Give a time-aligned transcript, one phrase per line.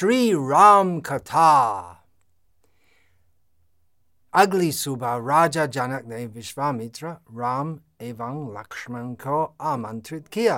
[0.00, 1.46] श्री राम कथा
[4.34, 7.06] अगली सुबह राजा जनक ने विश्वामित्र
[7.38, 10.56] राम एवं लक्ष्मण को आमंत्रित किया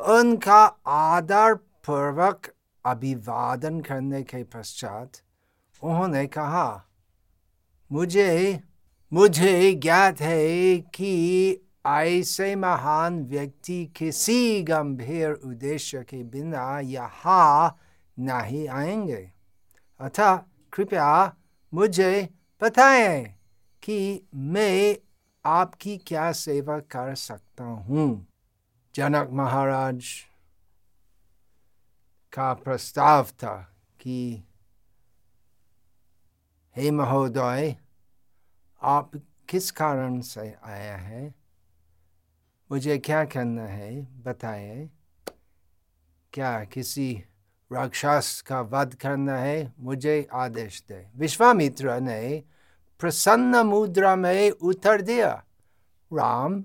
[0.00, 1.54] उनका आदर
[1.86, 2.50] पूर्वक
[2.84, 5.20] अभिवादन करने के पश्चात
[5.82, 6.66] उन्होंने कहा
[7.90, 8.60] मुझे
[9.12, 11.12] मुझे ज्ञात है कि
[11.86, 17.78] ऐसे महान व्यक्ति किसी गंभीर उद्देश्य के बिना यहाँ
[18.18, 19.32] नहीं आएँगे।
[20.00, 20.36] अतः
[20.72, 21.36] कृपया
[21.74, 22.28] मुझे
[22.62, 23.34] बताएँ
[23.82, 24.98] कि मैं
[25.44, 28.26] आपकी क्या सेवा कर सकता हूँ।
[28.94, 30.06] जनक महाराज,
[32.32, 34.44] का प्रस्ताव था कि,
[36.76, 37.76] हे महोदय,
[38.82, 39.10] आप
[39.48, 41.34] किस कारण से आया है?
[42.72, 44.22] मुझे क्या करना है?
[44.22, 44.90] बताइए
[46.32, 47.24] क्या किसी
[47.70, 52.42] राक्षस का वध करना है, मुझे आदेश दे। विश्वामित्र ने
[53.00, 55.30] प्रसन्न मुद्रा में उत्तर दिया,
[56.10, 56.64] राम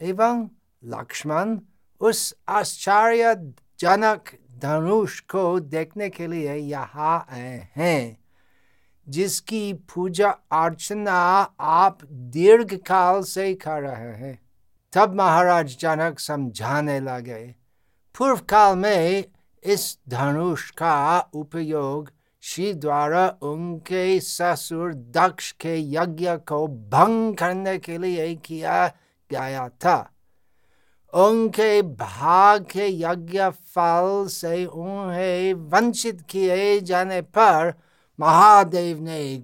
[0.00, 0.48] एवं
[0.82, 1.58] लक्ष्मण
[2.00, 8.18] उस आश्चर्यजनक धनुष को देखने के लिए यहाँ आए हैं,
[9.06, 11.12] जिसकी पूजा अर्चना
[11.60, 14.38] आप दीर्घ काल से कर रहे हैं।
[14.92, 17.44] तब महाराज जनक समझाने लगे
[18.14, 19.24] पूर्व काल में
[19.64, 22.10] इस धनुष का उपयोग
[22.40, 28.86] श्री द्वारा उनके ससुर दक्ष के यज्ञ को भंग करने के लिए किया
[29.30, 30.10] गया था।
[31.14, 37.74] उनके भाग के यज्ञ फल से उन्हें वंचित किए जाने पर
[38.20, 39.38] महादेव ने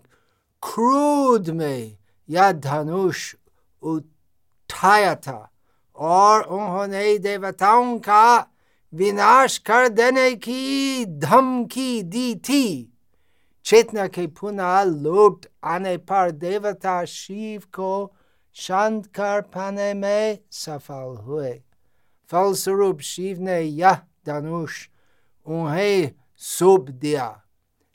[0.63, 1.97] क्रोध में
[2.31, 3.35] यह धनुष
[3.83, 5.51] उठाया था
[5.97, 8.47] और उन्होंने देवताओं का
[8.95, 12.93] विनाश कर देने की धमकी दी थी।
[13.65, 18.15] चेतना के पुनः लौट आने पर देवता शिव को
[18.55, 21.63] शांत कर पाने में सफल हुए।
[22.31, 24.89] फलस्वरूप शिव ने यह धनुष
[25.47, 27.43] उन्हें सौंप दिया।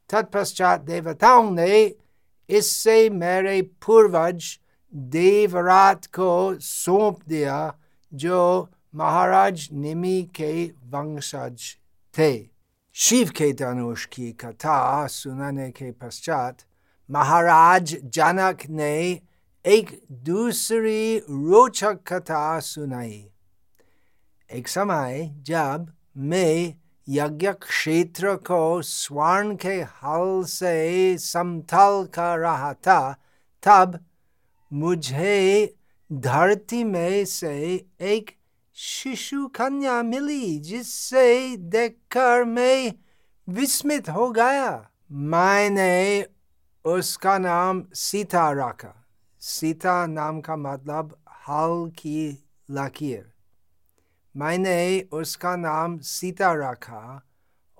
[0.09, 1.95] तत्पश्चात देवताओं ने
[2.49, 4.59] इससे मेरे पूर्वज
[4.95, 7.75] देवरात को सौंप दिया,
[8.13, 10.53] जो महाराज निमि के
[10.89, 11.75] वंशज
[12.13, 12.33] थे
[12.95, 16.57] शिव के धनुष की कथा सुनाने के पश्चात
[17.09, 18.97] महाराज जनक ने
[19.65, 19.89] एक
[20.25, 23.25] दूसरी रोचक कथा सुनाई
[24.49, 26.73] एक समय जब मैं
[27.07, 32.99] यज्ञ क्षेत्र को स्वर्ण के हल से समतल कर रहा था
[33.63, 33.99] तब
[34.71, 35.73] मुझे
[36.09, 37.55] धरती में से
[38.01, 38.31] एक
[38.77, 42.93] शिशु कन्या मिली जिससे देखकर मैं
[43.47, 44.69] विस्मित हो गया
[45.33, 46.25] मैंने
[46.85, 48.93] उसका नाम सीता रखा
[49.41, 51.15] सीता नाम का मतलब
[51.47, 52.25] हल की
[52.71, 53.31] लकीर
[54.35, 54.79] मैंने
[55.13, 57.21] उसका नाम सीता रखा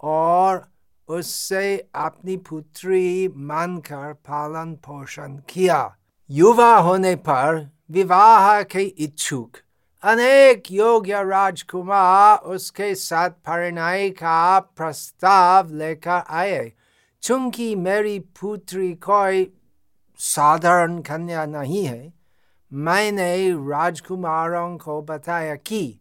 [0.04, 0.66] और
[1.10, 1.66] उससे
[1.96, 5.82] अपनी पुत्री मानकर पालन पोषण किया
[6.30, 9.58] युवा होने पर विवाह के इच्छुक
[10.04, 16.72] अनेक योग्य राजकुमार उसके साथ परिणय का प्रस्ताव लेकर आए।
[17.24, 19.52] चूँकि मेरी पुत्री कोई
[20.20, 22.14] साधारण कन्या नहीं है,
[22.72, 26.00] मैंने राजकुमारों को बताया कि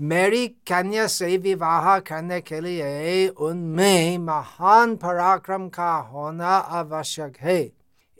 [0.00, 7.62] मेरी कन्या से विवाह करने के लिए उनमें महान पराक्रम का होना आवश्यक है।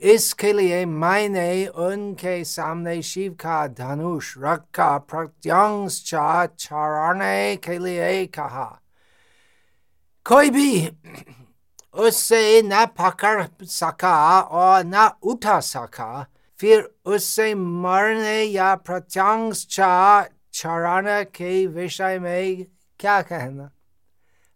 [0.04, 8.66] इसके लिए मैंने उनके सामने शिव का धनुष रखा प्रत्यंश चढ़ाने के लिए कहा
[10.26, 10.88] कोई भी
[11.94, 16.26] उससे न पकड़ सका और न उठा सका
[16.60, 22.64] फिर उससे मरने या प्रत्यंश चढ़ाने के विषय में
[23.00, 23.70] क्या कहना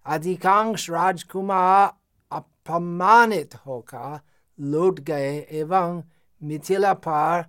[0.07, 1.93] अधिकांश राजकुमार
[2.33, 4.21] अपमानित होकर
[4.61, 6.03] लौट गए एवं
[6.43, 7.45] मिथिला पर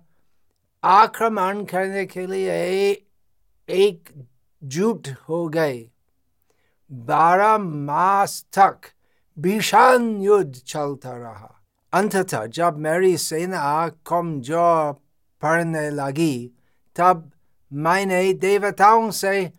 [0.84, 2.90] आक्रमण करने के लिए
[3.68, 4.08] एक
[4.64, 5.90] जुट हो गए।
[6.90, 8.80] बारह मास तक
[9.38, 11.54] भीषण युद्ध चलता रहा।
[11.92, 14.92] अंततः जब मेरी सेना कमज़ोर
[15.42, 16.50] पड़ने लगी,
[16.96, 17.30] तब
[17.72, 19.52] मैंने देवताओं से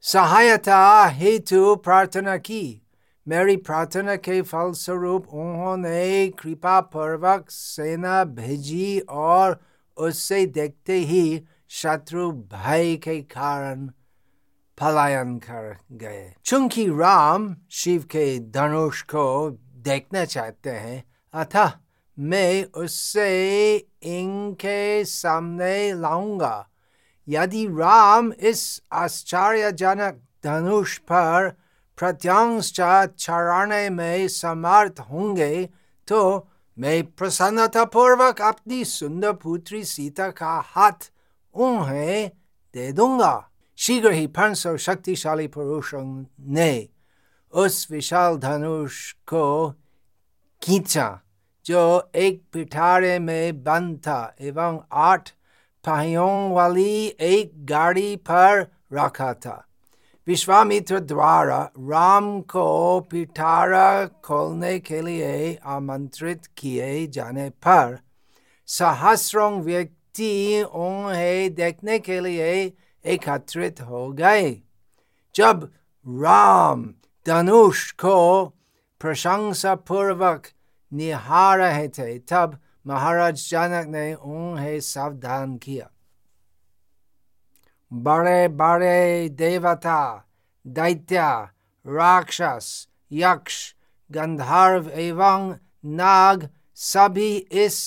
[0.00, 2.82] सहायता हेतु प्रार्थना की।
[3.28, 9.58] मेरी प्रार्थना के फलस्वरूप उन्होंने कृपा पूर्वक सेना भेजी और
[9.96, 13.86] उससे देखते ही शत्रु भय के कारण
[14.78, 19.28] पलायन कर गए चूँकि राम शिव के धनुष को
[19.84, 21.04] देखना चाहते हैं
[21.34, 21.72] अतः
[22.18, 23.28] मैं उससे
[24.16, 26.56] इनके सामने लाऊँगा
[27.28, 31.56] यदि राम इस आश्चर्यजनक धनुष पर
[31.98, 35.64] प्रत्यांश चढ़ाने में समर्थ होंगे
[36.08, 41.10] तो मैं प्रसन्नता पूर्वक अपनी सुंदर पुत्री सीता का हाथ
[41.54, 42.30] उन्हें
[42.74, 43.34] दे दूँगा।
[43.78, 46.88] शीघ्र ही पाँच शक्तिशाली पुरुषों ने
[47.52, 49.70] उस विशाल धनुष को
[50.62, 51.20] खींचा,
[51.66, 55.30] जो एक पिठारे में बंद था एवं आठ
[55.84, 59.64] पहियों वाली एक गाड़ी पर रखा था।
[60.28, 67.98] विश्वामित्र द्वारा राम को पिटारा खोलने के लिए आमंत्रित किए जाने पर
[68.68, 72.50] सहस्रों व्यक्ति उन्हें देखने के लिए
[73.04, 74.50] एकत्रित हो गए
[75.34, 75.70] जब
[76.06, 76.84] राम
[77.26, 78.44] धनुष को
[79.00, 80.46] प्रशंसा पूर्वक
[80.92, 85.90] निहार रहे थे तब महाराज जनक ने उन्हें सावधान किया
[87.90, 90.00] बड़े बड़े देवता
[90.64, 91.20] दैत्य
[91.86, 93.56] राक्षस यक्ष
[94.10, 95.54] गंधर्व एवं
[95.96, 97.78] नाग सभी इस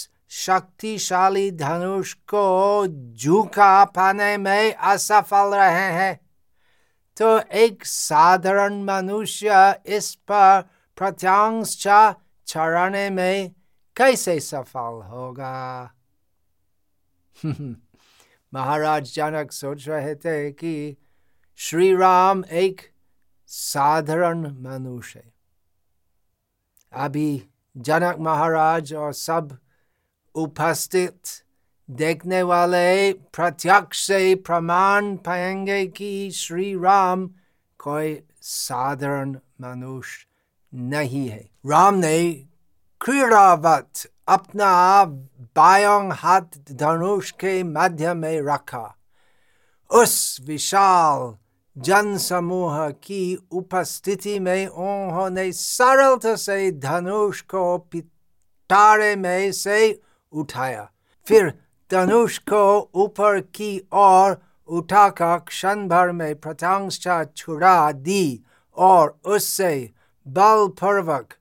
[0.45, 6.19] शक्तिशाली धनुष को झुका पाने में असफल रहे हैं
[7.17, 9.53] तो एक साधारण मनुष्य
[9.97, 10.61] इस पर
[10.97, 11.77] प्रत्यांश
[12.47, 13.51] चढ़ाने में
[13.97, 15.51] कैसे सफल होगा
[18.53, 20.97] महाराज जनक सोच रहे थे कि
[21.55, 22.81] श्री राम एक
[23.47, 25.33] साधारण मनुष्य है।
[26.93, 27.43] अभी
[27.77, 29.57] जनक महाराज और सब
[30.35, 31.21] उपस्थित
[31.89, 37.27] देखने वाले प्रत्यक्ष से प्रमाण पाएँगे कि श्री राम
[37.79, 40.27] कोई साधारण मनुष्य
[40.73, 42.33] नहीं है। राम ने
[43.01, 43.91] क्रीड़ावत
[44.31, 45.03] अपना
[45.55, 46.41] बायों हाथ
[46.71, 48.97] धनुष के मध्य में रखा।
[49.91, 51.35] उस विशाल
[51.77, 60.01] जन समूह की उपस्थिति में उन्होंने सरलता से धनुष को पिटारे में से
[60.33, 60.91] उठाया।
[61.27, 61.53] फिर
[61.91, 68.43] धनुष को ऊपर की ओर उठाकर क्षण भर में प्रत्यंशा छुड़ा दी
[68.77, 69.91] और उससे
[70.27, 71.33] बलपूर्वक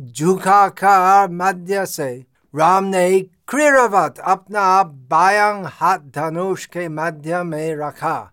[0.00, 8.30] झुका झुकाकर मध्य से राम ने क्रीड़वत अपना बायंग हाथ धनुष के मध्य में रखा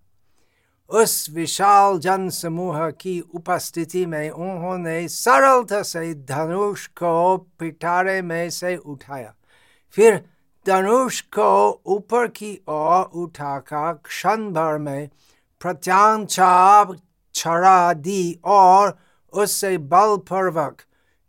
[0.89, 8.75] उस विशाल जन समूह की उपस्थिति में उन्होंने सरलता से धनुष को पिटारे में से
[8.75, 9.33] उठाया
[9.95, 10.21] फिर
[10.65, 15.09] धनुष को ऊपर की ओर उठाकर क्षण भर में
[15.61, 16.83] प्रत्यांचा
[17.35, 18.97] छड़ा दी और
[19.33, 20.81] उससे बलपूर्वक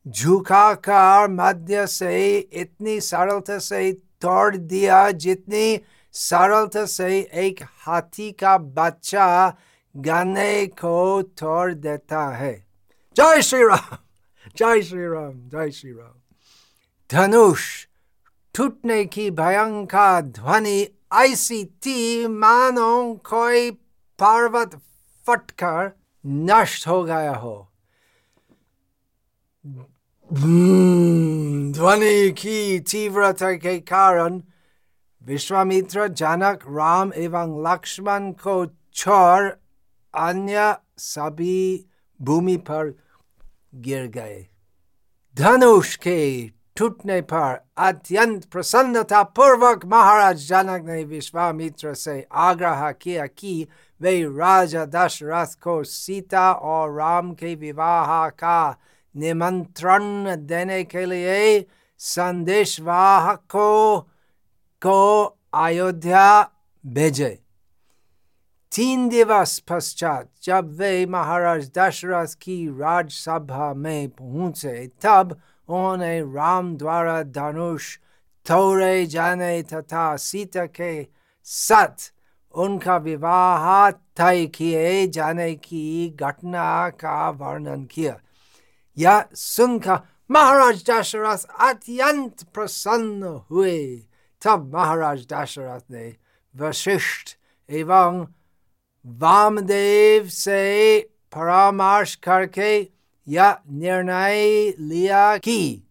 [0.09, 5.81] झुकाकर मध्य से इतनी सरलता से तोड़ दिया, जितनी
[6.15, 9.57] सरलता से एक हाथी का बच्चा
[9.95, 12.55] गाने को तोड़ देता है।
[13.17, 13.97] जय श्री राम
[14.57, 16.21] जय श्री राम जय श्री राम
[17.11, 17.87] धनुष
[18.55, 23.71] टूटने की भयंकर ध्वनि, ऐसी थी मानो कोई
[24.19, 24.81] पर्वत
[25.27, 25.91] फटकर
[26.27, 27.69] नष्ट हो गया हो।
[31.73, 34.41] ध्वनि की तीव्रता के कारण
[35.23, 38.55] विश्वामित्र जनक राम एवं लक्ष्मण को
[38.95, 39.51] छोड़
[40.15, 41.85] अन्य सभी
[42.21, 42.93] भूमि पर
[43.85, 44.47] गिर गए
[45.37, 46.23] धनुष के
[46.77, 53.67] टूटने पर अत्यंत प्रसन्नता पूर्वक महाराज जनक ने विश्वामित्र से आग्रह किया कि
[54.01, 58.77] वे राजा दशरथ को सीता और राम के विवाह का
[59.17, 61.67] निमंत्रण देने के लिए
[61.99, 64.01] संदेशवाहकों
[64.83, 66.51] को अयोध्या
[66.87, 67.43] भेजे।
[68.73, 77.23] तीन दिवस पश्चात जब वे महाराज दशरथ की राजसभा में पहुँचे, तब उन्होंने राम द्वारा
[77.23, 77.99] धनुष
[78.51, 81.07] थोड़े जाने तथा सीता के
[81.45, 82.13] साथ
[82.55, 88.21] उनका विवाह तय किए जाने की घटना का वर्णन किया।
[88.99, 89.99] यह सुनकर
[90.31, 93.97] महाराज दशरथ अत्यंत प्रसन्न हुए।
[94.43, 96.17] तब महाराज दशरथ ने
[96.55, 97.37] वशिष्ठ
[97.71, 98.27] एवं
[99.07, 101.01] वामदेव से
[101.33, 102.89] परामर्श करके
[103.29, 105.83] यह निर्णय लिया कि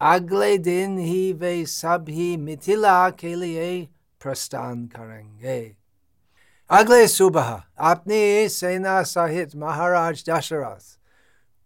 [0.00, 3.88] अगले दिन ही वे सभी मिथिला के लिए
[4.20, 5.76] प्रस्थान करेंगे।
[6.70, 10.98] अगले सुबह अपनी सेना सहित महाराज दशरथ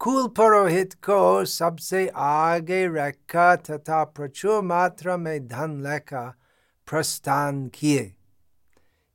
[0.01, 6.33] कुल पुरोहित को सबसे आगे रखा तथा प्रचुर मात्रा में धन लेकर
[6.89, 8.15] प्रस्थान किए।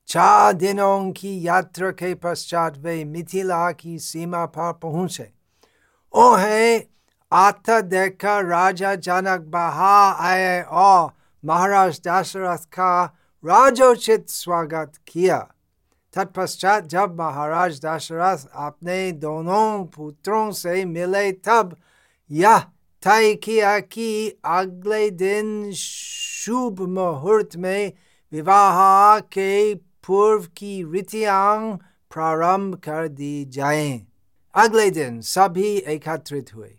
[0.08, 5.32] चार दिनों की यात्रा के पश्चात वे मिथिला की सीमा पर पहुँचे।
[6.14, 6.80] ओहे
[7.32, 11.12] आता देखा राजा जनक बहा आए और
[11.46, 13.04] महाराज दशरथ का
[13.46, 15.48] राजोचित स्वागत किया।
[16.14, 21.76] तत्पश्चात जब महाराज दशरथ अपने दोनों पुत्रों से मिले, तब
[22.32, 22.60] यह
[23.04, 27.94] तय किया कि अगले दिन शुभ मुहूर्त में
[28.32, 31.80] विवाह के पूर्व की रीतियाँ
[32.12, 34.08] प्रारंभ कर दी जाएँ।
[34.56, 36.78] अगले दिन सभी एकत्रित हुए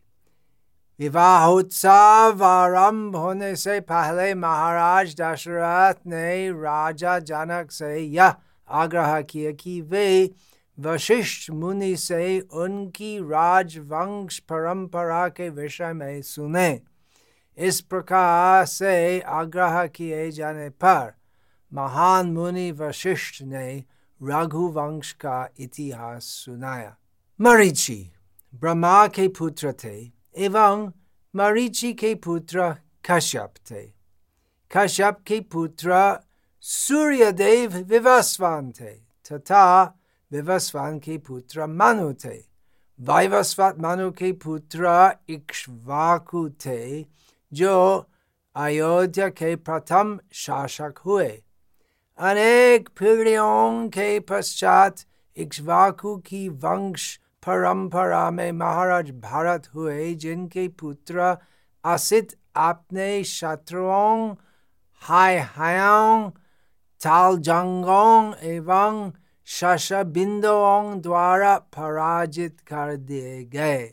[1.01, 8.35] विवाहोत्सव आरंभ होने से पहले महाराज दशरथ ने राजा जनक से यह
[8.69, 10.31] आग्रह किया कि वे
[10.81, 16.81] वशिष्ठ मुनि से उनकी राजवंश परंपरा के विषय में सुने।
[17.59, 21.15] इस प्रकार से आग्रह किए जाने पर
[21.73, 23.85] महान मुनि वशिष्ठ ने
[24.23, 26.97] रघुवंश का इतिहास सुनाया।
[27.41, 28.13] मरीचि,
[28.55, 30.93] ब्रह्मा के पुत्र थे एवं
[31.37, 32.77] मरीचि के पुत्र
[33.11, 33.93] कश्यप थे।
[34.77, 36.21] कश्यप के पुत्र
[39.33, 39.83] तथा
[40.31, 42.39] विवस्वान के पुत्र मनु थे
[43.01, 44.91] वायवस्वत मनु के पुत्र
[45.29, 46.83] इक्ष्वाकु थे
[47.53, 47.75] जो
[48.57, 51.29] अयोध्या के प्रथम शासक हुए
[52.19, 55.05] अनेक पीढ़ियों के पश्चात
[55.37, 57.17] इक्ष्वाकु की वंश
[57.47, 61.37] परंपरा में महाराज भारत हुए जिनके पुत्र
[61.85, 64.35] असित अपने शत्रुओं
[65.03, 66.31] हाय हायों
[67.03, 69.11] तालजंगों एवं
[69.49, 73.93] शशबिंदुओं द्वारा पराजित कर दिए गए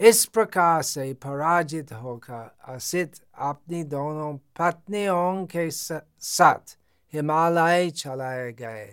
[0.00, 3.20] इस प्रकार से पराजित होकर असित
[3.50, 6.76] अपनी दोनों पत्नियों के साथ
[7.12, 8.88] हिमालय चलाए गए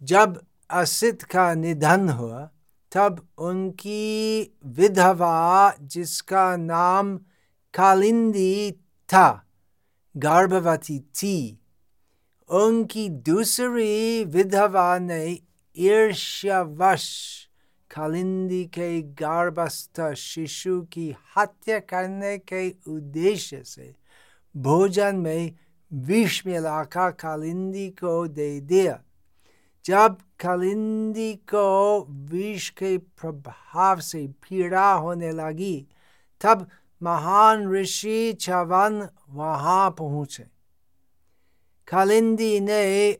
[0.00, 2.48] जब असित का निधन हुआ
[2.92, 4.42] तब उनकी
[4.76, 7.16] विधवा जिसका नाम
[7.74, 8.70] कालिंदी
[9.08, 9.28] था
[10.14, 11.36] गर्भवती थी
[12.48, 15.38] उनकी दूसरी विधवा ने
[15.78, 17.10] ईर्ष्यावश
[17.96, 23.94] कालिंदी के गर्भस्थ शिशु की हत्या करने के उद्देश्य से
[24.56, 25.52] भोजन में
[25.92, 29.00] विष मिलाकर कालिंदी को दे दिया।
[29.84, 35.86] जब कालिंदी को विष के प्रभाव से पीड़ा होने लगी,
[36.40, 36.68] तब
[37.02, 40.53] महान ऋषि चवन वहाँ पहुँचे।
[41.88, 43.12] कालिंदी ने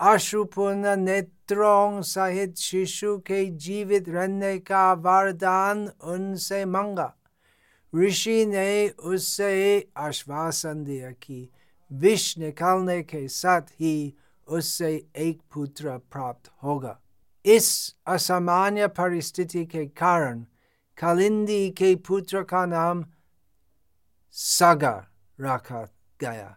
[0.00, 7.12] अशुपूर्ण नेत्रों सहित शिशु के जीवित रहने का वरदान उनसे मांगा
[7.92, 9.52] ऋषि ने उससे
[9.96, 11.48] आश्वासन दिया कि
[11.90, 14.12] विष निकालने के साथ ही
[14.48, 16.98] उससे एक पुत्र प्राप्त होगा
[17.44, 17.68] इस
[18.06, 20.40] असामान्य परिस्थिति के कारण
[20.98, 23.04] कालिंदी के पुत्र का नाम
[24.36, 25.82] सागर रखा
[26.20, 26.56] गया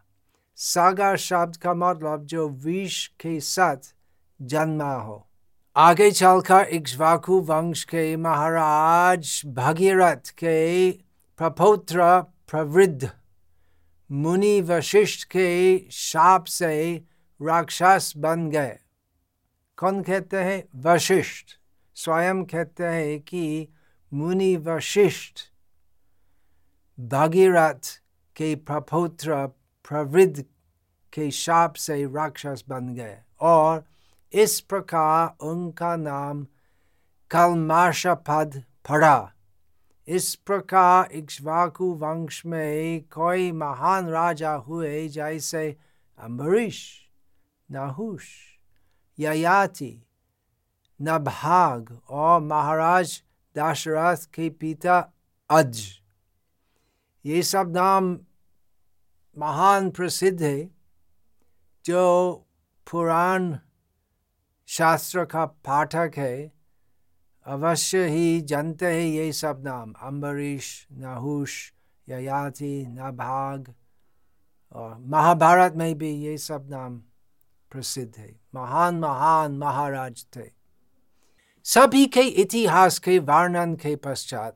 [0.55, 3.95] सागर शब्द का मतलब जो विष के साथ
[4.41, 5.27] जन्मा हो।
[5.75, 10.91] आगे चलकर इक्ष्वाकु वंश के महाराज भगीरथ के
[11.37, 13.11] प्रपौत्र प्रवृद्ध
[14.11, 17.03] मुनि वशिष्ठ के शाप से
[17.41, 18.77] राक्षस बन गए।
[19.77, 20.63] कौन कहते हैं?
[20.75, 21.45] वशिष्ठ।
[21.95, 23.67] स्वयं कहते हैं कि
[24.13, 25.37] मुनि वशिष्ठ
[26.99, 28.01] भागीरथ
[28.35, 29.47] के प्रपुत्र
[29.89, 30.43] प्रवृद्ध
[31.13, 33.83] के शाप से राक्षस बन गए और
[34.33, 36.45] इस प्रकार उनका नाम
[37.31, 39.33] कलमाशपद पड़ा
[40.07, 45.69] इस प्रकार इक्ष्वाकु वंश में कोई महान राजा हुए जैसे
[46.19, 46.79] अम्बरीश
[47.69, 48.25] नहुष
[49.17, 49.93] ययाति
[50.99, 53.21] नभाग और महाराज
[53.55, 54.99] दशरथ के पिता
[55.49, 55.81] अज
[57.25, 58.17] ये सब नाम
[59.37, 60.69] महान प्रसिद्ध है,
[61.85, 62.33] जो
[62.91, 63.57] पुराण
[64.65, 66.51] शास्त्र का पाठक है।
[67.45, 71.71] अवश्य ही जानते हैं ये सब नाम अम्बरीश नहुष
[72.09, 73.73] ययाति, नभाग,
[74.71, 76.97] और महाभारत में भी ये सब नाम
[77.71, 80.51] प्रसिद्ध है। महान महान महाराज थे।
[81.63, 84.55] सभी के इतिहास के वर्णन के पश्चात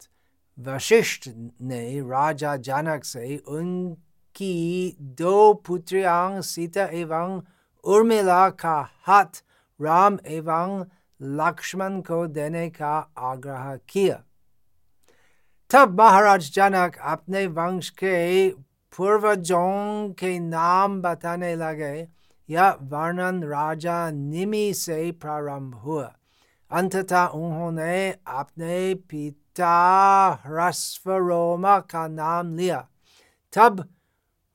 [0.60, 1.30] वशिष्ठ
[1.62, 3.38] ने राजा जनक से
[4.38, 7.42] उनकी दो पुत्रियाँ सीता एवं
[7.84, 8.78] उर्मिला का
[9.08, 9.42] हाथ
[9.80, 10.86] राम एवं
[11.22, 14.22] लक्ष्मण को देने का आग्रह किया
[15.72, 18.50] तब महाराज जनक अपने वंश के
[18.94, 22.08] पूर्वजों के नाम बताने लगे
[22.50, 26.14] यह वर्णन राजा निमि से प्रारंभ हुआ
[26.72, 29.76] अंततः उन्होंने अपने पिता
[30.46, 32.88] ह्रस्वरोमा का नाम लिया
[33.54, 33.86] तब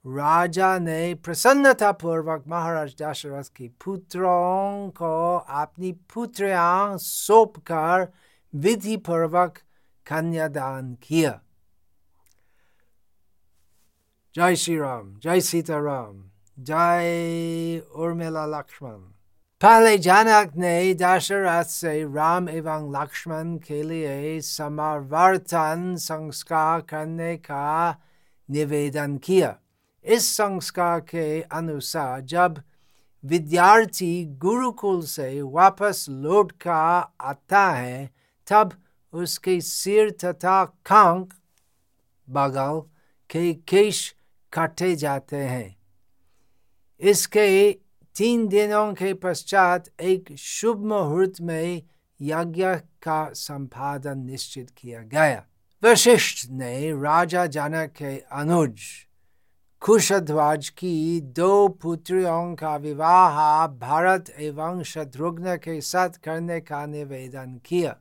[0.04, 8.06] राजा ने प्रसन्नता पूर्वक महाराज दशरथ की पुत्रों को अपनी पुत्रियाँ सौंप कर
[8.52, 9.59] विधि पूर्वक
[10.06, 11.38] कन्यादान किया
[14.35, 16.23] जय श्री राम जय सीताराम
[16.59, 18.99] जय उर्मिला लक्ष्मण
[19.61, 28.00] पहले जनक ने दशरथ से राम एवं लक्ष्मण के लिए समावर्तन संस्कार करने का
[28.49, 29.59] निवेदन किया
[30.04, 32.62] इस संस्कार के अनुसार जब
[33.25, 38.11] विद्यार्थी गुरुकुल से वापस लौट का आता है,
[38.47, 38.73] तब
[39.12, 41.35] उसके सिर तथा खांक
[42.30, 42.82] बगल
[43.30, 44.14] के केश
[44.52, 45.76] काटे जाते हैं।
[47.00, 47.73] इसके
[48.16, 51.82] तीन दिनों के पश्चात एक शुभ मुहूर्त में
[52.21, 55.47] यज्ञ का संपादन निश्चित किया गया।
[55.85, 58.78] वशिष्ठ ने राजा जनक के अनुज
[59.82, 67.96] कुशध्वज की दो पुत्रियों का विवाह भारत एवं शत्रुघ्न के साथ करने का निवेदन किया।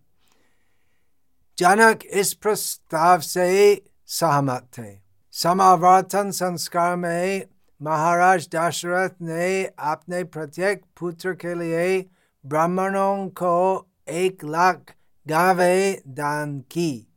[1.57, 5.00] जनक इस प्रस्ताव से सहमत थे।
[5.31, 7.47] समावर्तन संस्कार में
[7.81, 12.09] महाराज दशरथ ने अपने प्रत्येक पुत्र के लिए
[12.45, 14.93] ब्राह्मणों को एक लाख
[15.27, 17.07] गावे दान की।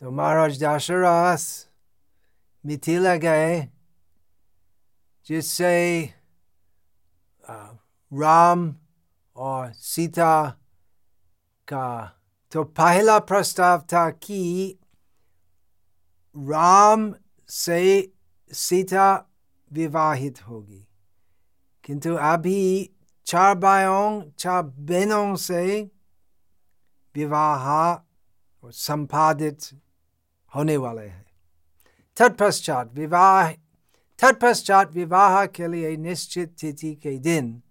[0.00, 1.73] तो महाराज दशरथ
[2.64, 3.60] मिथिला गए
[5.26, 5.74] जिससे
[8.12, 8.74] राम
[9.36, 10.34] और सीता
[11.68, 11.88] का
[12.52, 14.78] तो पहला प्रस्ताव था कि
[16.36, 17.14] राम
[17.50, 18.12] से
[18.50, 19.30] सीता
[19.70, 20.86] विवाहित होगी
[21.84, 22.90] किंतु अभी
[23.26, 25.90] चार भाइयों चार बहनों से
[27.14, 27.66] विवाह
[28.64, 29.64] संपादित
[30.52, 31.33] होने वाले हैं
[32.16, 33.50] तत्पश्चात विवाह
[34.18, 37.62] तत्पश्चात विवाह के लिए निश्चित तिथि के दिन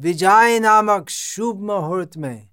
[0.00, 2.48] विजय नामक शुभ मुहूर्त में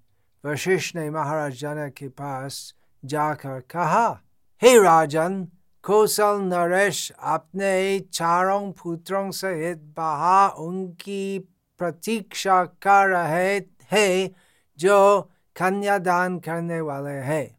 [0.46, 4.20] वशिष्ठ ने महाराज जनक के पास जाकर कहा,
[4.62, 5.48] हे राजन,
[5.82, 11.38] कौशल नरेश, अपने चारों पुत्रों सहित बहा उनकी
[11.78, 13.60] प्रतीक्षा कर रहे
[13.92, 14.30] हैं
[14.78, 15.22] जो
[15.56, 17.58] कन्यादान करने वाले हैं।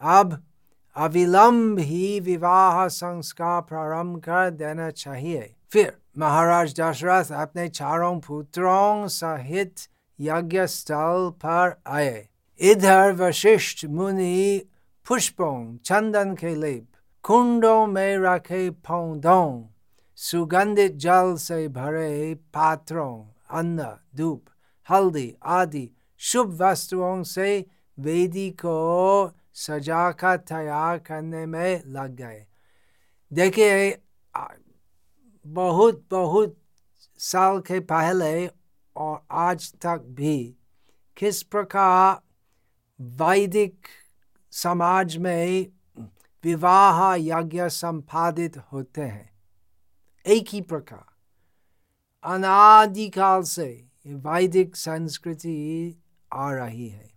[0.00, 0.43] अब
[0.96, 9.74] अविलंब ही विवाह संस्कार प्रारंभ कर देना चाहिए। फिर, महाराज दशरथ अपने चारों पुत्रों सहित
[10.20, 12.28] यज्ञ स्थल पर आए।
[12.60, 14.66] इधर वशिष्ठ मुनि
[15.08, 16.86] पुष्पों, चंदन के लेप,
[17.22, 19.64] कुंडों में रखे पौधों,
[20.16, 24.44] सुगंधित जल से भरे पात्रों, अन्न, धूप,
[24.90, 27.66] हल्दी आदि शुभ वस्तुओं से
[27.98, 32.46] वेदी को सजा का तैयार करने में लग गए।
[33.32, 34.02] देखिए
[35.46, 36.56] बहुत बहुत
[37.18, 38.46] साल के पहले
[38.96, 40.56] और आज तक भी
[41.16, 42.20] किस प्रकार
[43.00, 43.86] वैदिक
[44.52, 45.66] समाज में
[46.44, 49.30] विवाह यज्ञ संपादित होते हैं?
[50.26, 51.04] एक ही प्रकार।
[52.24, 55.56] अनादिकाल से वैदिक संस्कृति
[56.32, 57.13] आ रही है।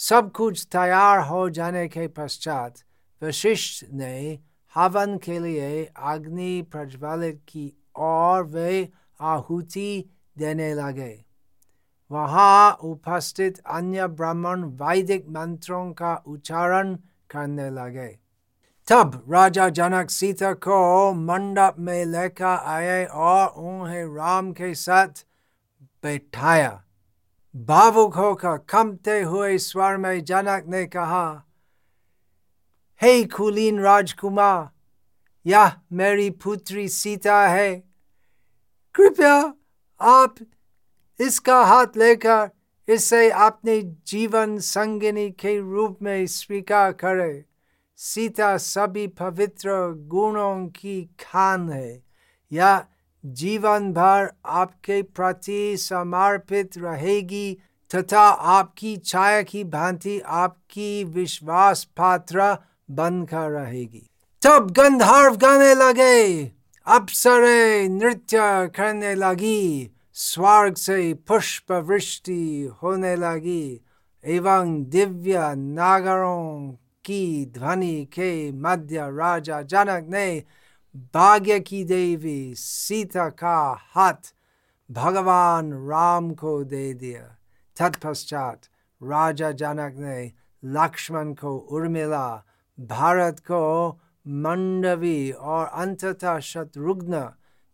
[0.00, 2.74] सब कुछ तैयार हो जाने के पश्चात
[3.22, 4.38] वशिष्ठ ने
[4.74, 8.88] हवन के लिए अग्नि प्रज्वलित की और वे
[9.20, 11.24] आहुति देने लगे।
[12.10, 16.94] वहाँ उपस्थित अन्य ब्राह्मण वैदिक मंत्रों का उच्चारण
[17.30, 18.08] करने लगे।
[18.88, 25.26] तब राजा जनक सीता को मंडप में लेकर आए और उन्हें राम के साथ
[26.02, 26.82] बैठाया।
[27.58, 31.44] भावुक होकर कमते हुए स्वर में जनक ने कहा
[33.02, 34.70] हे hey, कुलीन राजकुमार
[35.46, 37.84] यह मेरी पुत्री सीता है
[38.94, 39.54] कृपया
[40.02, 40.34] आप
[41.20, 42.50] इसका हाथ लेकर
[42.88, 47.44] इसे अपने जीवन संगिनी के रूप में स्वीकार करें
[47.96, 49.70] सीता सभी पवित्र
[50.08, 52.02] गुणों की खान है
[52.52, 52.86] या
[53.26, 57.58] जीवन भर आपके प्रति समर्पित रहेगी
[57.94, 62.56] तथा आपकी छाया की भांति आपकी विश्वास पात्र
[62.90, 64.10] बनकर रहेगी।
[64.42, 66.44] तब गंधर्व गाने लगे,
[66.86, 68.38] अप्सरे नृत्य
[68.76, 73.80] करने लगी, स्वर्ग से पुष्प वृष्टि होने लगी,
[74.24, 76.70] एवं दिव्य नागरों
[77.04, 80.42] की ध्वनि के मध्य राजा जनक ने
[80.98, 84.34] भाग्य की देवी सीता का हाथ
[84.90, 87.22] भगवान राम को दे दिया।
[87.76, 88.60] तत्पश्चात
[89.02, 90.32] राजा जनक ने
[90.64, 92.44] लक्ष्मण को उर्मिला,
[92.80, 93.90] भारत को
[94.28, 97.20] मंडवी और अंततः शत्रुघ्न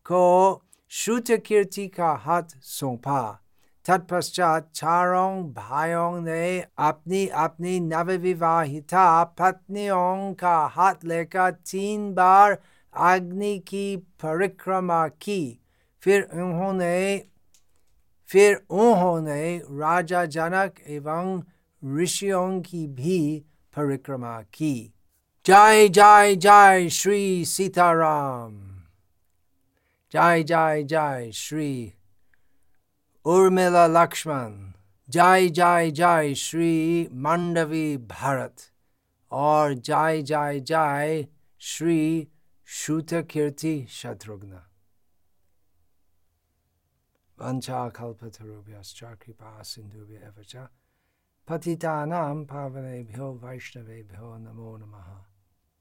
[0.04, 3.40] को श्रुत कीर्ति का हाथ सौंपा।
[3.84, 12.58] तत्पश्चात चारों भाइयों ने अपनी अपनी नवविवाहिता पत्नियों का हाथ लेकर तीन बार
[12.96, 15.60] अग्नि की परिक्रमा की।
[16.00, 17.24] फिर उन्होंने
[18.26, 21.42] फिर उन्होंने राजा जनक एवं
[21.96, 23.44] ऋषियों की भी
[23.76, 24.94] परिक्रमा की।
[25.46, 28.78] जय जय जय श्री सीताराम।
[30.12, 31.94] जय जय जय श्री
[33.24, 34.70] उर्मिला लक्ष्मण।
[35.10, 38.56] जय जय जय श्री मंडवी भारत।
[39.30, 41.26] और जय जय जय
[41.60, 42.28] श्री
[42.66, 44.60] श्रुत कीर्ति शत्रुघ्न
[47.38, 50.66] वंशाकल्पतरुभ्यश्च कृपा सिन्धुभ्य एव च
[51.48, 55.08] पतितानां पावनेभ्यो वैष्णवेभ्यो नमो नमः